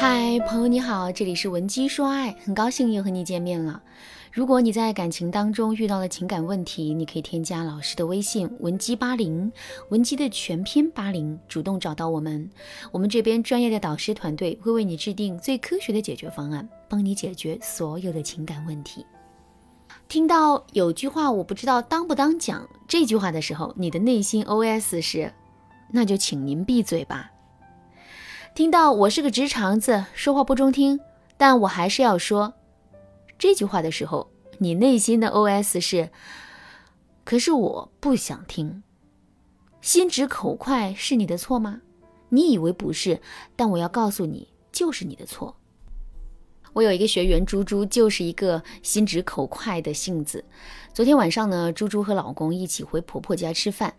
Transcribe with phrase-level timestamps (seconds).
[0.00, 3.82] 嗨，朋友你好，这里是文姬说爱，很高兴又和你见面了。
[4.32, 9.52] 如果你在感情当中遇到了情感问题，你可以添加老师的微信文姬八零，
[9.90, 12.48] 文姬的全拼八零，主动找到我们，
[12.90, 19.04] 我们这边专业的导师团队会为你制定最科学的解决方案，帮你解决所有的情感问题。
[20.08, 25.30] 听到有句话我不知道当不当讲这句话的时候，你的内心 OS 是，
[25.90, 27.30] 那就请您闭嘴吧。
[28.54, 31.00] 听到我是个直肠子，说话不中听，
[31.38, 32.52] 但我还是要说
[33.38, 36.10] 这句话的时候，你内心的 OS 是：
[37.24, 38.82] 可是我不想听。
[39.80, 41.80] 心直口快是你的错吗？
[42.28, 43.22] 你以为不是，
[43.56, 45.56] 但我要告诉你，就是你的错。
[46.72, 50.44] 我有一个学员猪猪，就是一个心直口快的性子。
[50.92, 53.94] 昨天晚上呢，猪猪和老公一起回婆婆家吃饭，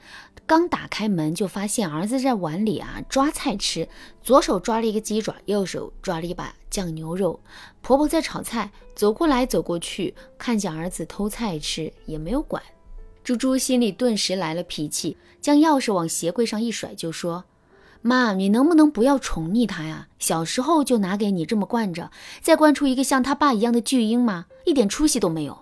[0.46, 3.88] 刚打开门就发现儿子在碗里啊抓菜吃，
[4.22, 7.40] 左手抓了一个鸡爪，右手抓了一把酱牛肉。
[7.82, 12.62] 婆婆在炒菜，走过来走过去，看见儿子偷菜吃，也没有管。
[13.24, 17.46] 猪猪心里顿时来了脾气，将钥匙往鞋柜上一甩，就说。
[18.02, 20.08] 妈，你能不能不要宠溺他呀？
[20.18, 22.10] 小时候就拿给你这么惯着，
[22.42, 24.46] 再惯出一个像他爸一样的巨婴吗？
[24.66, 25.58] 一点出息都没有。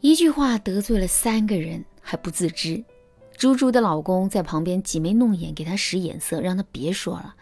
[0.00, 2.84] 一句话得罪了三个人还不自知。
[3.36, 7.34] 猪猪的老公在旁边挤眉弄眼，给他使眼色，让他别说了。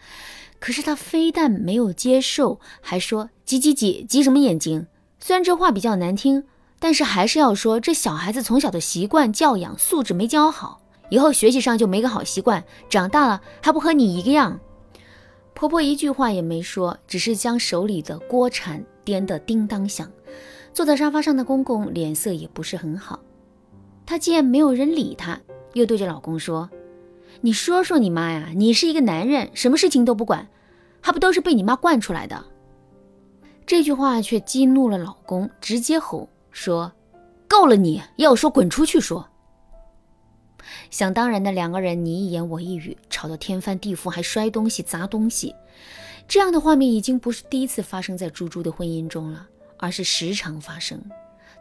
[0.59, 4.87] 可是他非但没有接受，还说挤挤挤挤什么眼睛？
[5.19, 6.45] 虽然这话比较难听，
[6.79, 10.81] 但是还是要说，这小孩子从小的习惯教养素质没教好。
[11.09, 14.59] 以后学习上就没个好习惯，长大了还不和你一个样。
[15.53, 20.09] 婆婆一句话也没说，只是将手里的锅铲颠得叮当响。
[20.71, 23.19] 坐在沙发上的公公脸色也不是很好。
[24.05, 25.39] 他见没有人理他，
[25.73, 26.69] 又对着老公说
[27.41, 30.47] ：“你说说你妈呀，你是一个男人，什么事情都不管，
[31.01, 32.45] 还不都是被你妈惯出来的？”
[33.65, 36.91] 这句话却激怒了老公，直接吼说
[37.49, 38.01] ：“够了你！
[38.15, 39.27] 要说滚出去说。”
[40.91, 45.55] 想当然的两个人你一言我一语，吵得天翻地覆，还摔东西砸东西。
[46.27, 51.01] 这样的画面已经不是第一次发生在猪猪的婚姻中了，而是时常发生。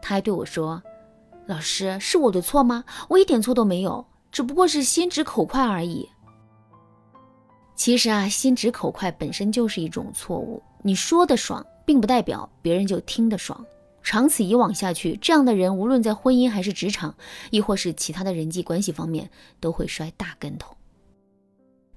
[0.03, 0.83] 他还对我说
[1.47, 2.85] ：“老师，是我的错吗？
[3.09, 6.09] 我一点错都没有，只不过是心直口快而已。”
[7.75, 10.63] 其实啊，心直口快本身就是一种错误。
[10.83, 13.65] 你说的爽，并不代表别人就听得爽。
[14.09, 17.15] 长此以往下去，这样的人无论在婚姻还是职场，
[17.51, 19.29] 亦或是其他的人际关系方面，
[19.61, 20.75] 都会摔大跟头。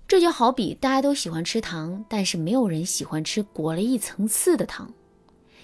[0.09, 4.93] 这就好比大家都喜欢吃糖，但是没有人喜欢吃裹了一层刺的糖。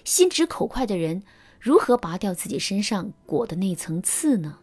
[0.06, 1.22] 心直口快的人
[1.60, 4.58] 如何拔掉自己身上裹的那层刺呢？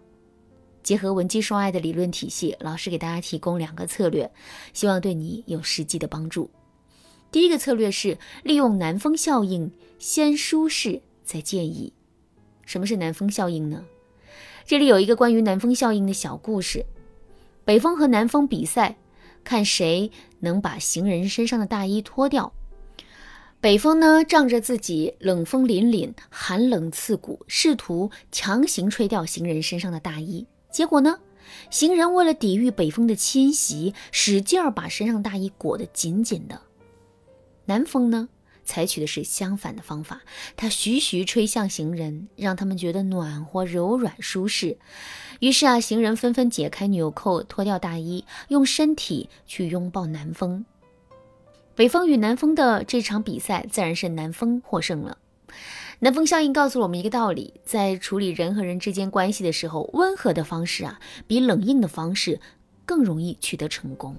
[0.83, 4.33] 结合文姬说爱的理论体系，老师给大家提供两个策略，
[4.73, 6.49] 希望对你有实际的帮助。
[7.31, 11.03] 第一个策略是利用南风效应，先舒适。
[11.25, 11.93] 在建议，
[12.65, 13.85] 什么是南风效应呢？
[14.65, 16.85] 这里有一个关于南风效应的小故事：
[17.65, 18.97] 北风和南风比赛，
[19.43, 22.53] 看谁能把行人身上的大衣脱掉。
[23.61, 30.47] 北风呢，仗着自己冷风凛凛、寒冷刺骨，试图强行吹掉行人身上的大衣。
[30.71, 31.19] 结果呢，
[31.71, 36.61] 行人为了抵御北风的侵袭，使劲儿把身上大衣裹得紧紧的。
[37.65, 38.29] 南风呢？
[38.65, 40.23] 采取的是相反的方法，
[40.57, 44.79] 它徐徐吹向行人，让他们觉得暖和、柔软、舒适。
[45.41, 50.65] 于是啊，行人纷纷解开纽扣，脱掉大衣，用身体去拥抱南风。
[51.75, 55.19] 北风与南风的这场比赛，自然是南风获胜了。
[56.01, 62.41] 南风效应告诉我们一个道理：在处理人和人之间关系的时候，温和的方式啊，比冷硬的方式
[62.85, 64.17] 更容易取得成功。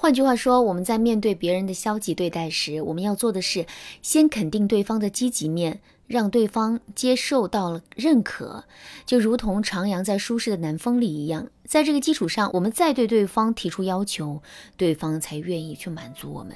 [0.00, 3.66] 换句话说，我们在面对别人的消极对待时，我们要做的是
[4.00, 8.62] 先肯定对方的积极面，让对方接受到了认可，
[9.04, 11.48] 就如同徜徉在舒适的南风里一样。
[11.64, 14.40] 在这个基础上，我们再对对方提出要求，
[14.76, 16.54] 对方才愿意去满足我们。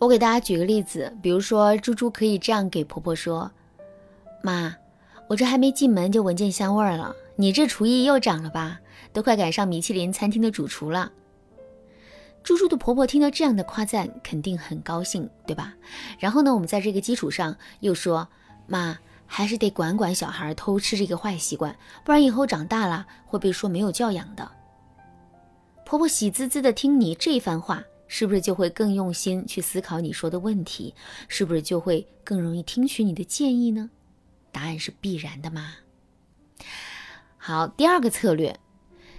[0.00, 3.48] 我给大家举个例子，比如说猪猪可以这样给婆婆说
[4.42, 4.74] ：“妈，
[5.28, 8.80] 我这还没进门就闻见香味儿了，你这厨艺又长了吧？
[9.12, 11.12] 都快赶上米其林餐厅的主厨了。”
[12.48, 15.74] 猪猪的婆婆听到这样的夸赞，肯定很高兴，对吧？
[16.18, 18.26] 然后呢，我们在这个基础上又说，
[18.66, 24.50] 妈还是得管管小孩偷吃这个坏习惯，不然以后长大了会被说没有教养的。
[25.84, 30.94] 婆婆喜滋滋的听你这番话，是不是就会更用心去思考你说的问题？
[31.28, 33.90] 是不是就会更容易听取你的建议呢？
[34.50, 35.74] 答案是必然的嘛。
[37.36, 38.58] 好，第二个策略，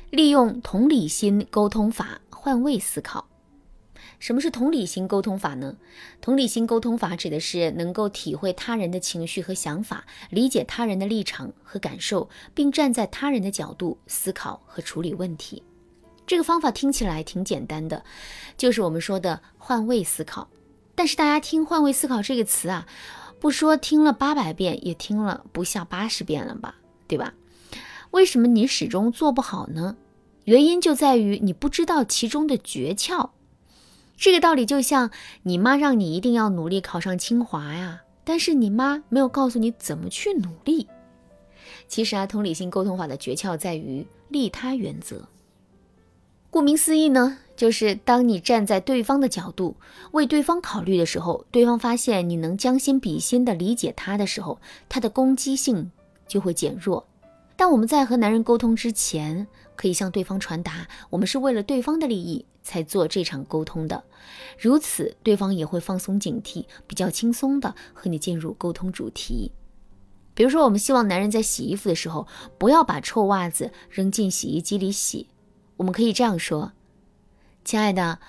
[0.09, 2.21] 利用同理心沟通法。
[2.41, 3.27] 换位思考，
[4.17, 5.75] 什么是同理心沟通法呢？
[6.21, 15.61] 同理心沟通法指的是能够体会他人的情绪和想法，理解他人的立场和感受，并站在他人的角度思考和处理问题。
[16.25, 18.05] 这个方法听起来挺简单的，
[18.55, 20.49] 就是我们说的换位思考。
[20.95, 22.87] 但是大家听“换位思考”这个词啊，
[23.41, 26.75] 不说听了八百遍，也听了不下八十遍了吧，
[27.05, 27.33] 对吧？
[28.11, 29.97] 为什么你始终做不好呢？
[30.45, 33.29] 原因就在于你不知道其中的诀窍。
[34.17, 35.11] 这个道理就像
[35.43, 40.87] 你妈让你一定要努力考上清华呀，但是你妈没有告诉你怎么去努力。
[41.87, 45.27] 其实啊，同理心沟通法的诀窍在于利他原则。
[46.51, 49.75] 顾名思义呢，就是当你站在对方的角度
[50.11, 54.59] 为对方考虑的时候，对方发现你能将心比心的理解他的时候，
[54.89, 55.91] 他的攻击性
[56.27, 57.05] 就会减弱。
[57.59, 59.45] 但我们在和男人沟通之前，
[59.75, 62.45] 可以向对方传达，我们是为了对方的利益。
[62.61, 64.03] 才做这场沟通的，
[64.59, 69.51] 如此对方也会放松警惕，比较轻松的和你进入沟通主题。
[70.35, 72.27] 比如说，我们希望男人在洗衣服的时候
[72.59, 75.29] 不要把臭袜子扔进洗衣机里洗，
[75.77, 76.73] 我们可以这样说
[77.65, 78.19] ：“亲爱的，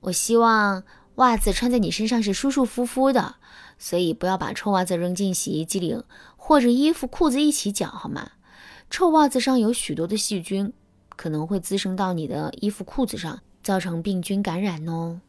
[0.00, 0.82] 我希望
[1.14, 3.36] 袜子穿在你身上是舒舒服服的，
[3.78, 6.02] 所以不要把臭袜子扔进洗衣机里，
[6.36, 8.32] 或者衣服裤子一起搅，好吗？
[8.90, 10.72] 臭袜子上有许多的细菌，
[11.16, 15.20] 可能会滋生到你的衣服裤子上。”造成病菌感染哦。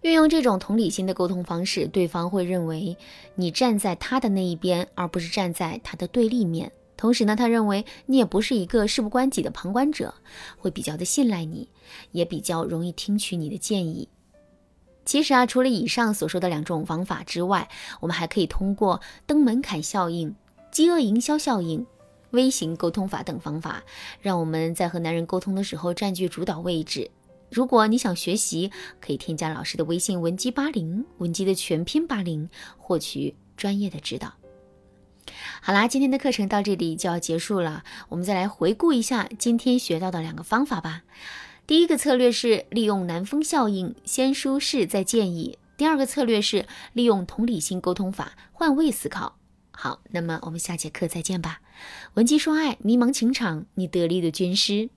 [0.00, 2.96] 运用这种同理心的沟通方式，对方会认为
[3.34, 6.72] 你站在他的那一边，而不是站在他的对立面。
[6.96, 10.14] 同时呢，他认为你也不是一个事不关己的旁观者，
[10.56, 11.68] 会比较的信赖你，
[12.12, 14.08] 也比较容易听取你的建议。
[15.04, 17.68] 其实啊，除了以上所说的两种方法之外，
[18.00, 20.34] 我们还可以通过登门槛效应、
[20.70, 21.84] 饥饿营销效应、
[22.30, 23.82] 微型沟通法等方法，
[24.20, 27.10] 让我们在和男人沟通的时候占据主导位置。
[27.50, 28.70] 如果你想学习，
[29.00, 34.34] 可以添加老师的微信文姬八零，文姬的全拼八零，获取专业的指导。
[35.62, 41.04] 好啦，今天的课程到这里就要结束了，我们再来回顾一下今天学到的两个方法吧。
[41.66, 49.37] 第一个策略是利用南风效应，先舒适再建议；第二个策略是利用同理心沟通法，换位思考。
[49.80, 51.60] 好，那么我们下节课再见吧。
[52.14, 54.90] 文姬说爱，迷茫情场，你得力的军师。